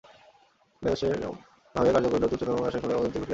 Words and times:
ক্রীতদাসের 0.81 1.13
ভাবে 1.75 1.89
কার্য 1.93 2.05
করিলে 2.11 2.25
অতি 2.27 2.35
উচ্চতম 2.35 2.55
কার্যেরও 2.55 2.83
ফলে 2.83 2.93
অবনতিই 2.95 3.11
ঘটিয়া 3.13 3.15
থাকে। 3.15 3.29